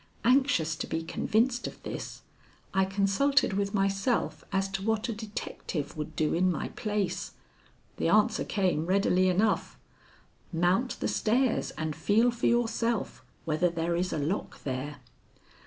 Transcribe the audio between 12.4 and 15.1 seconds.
yourself whether there is a lock there."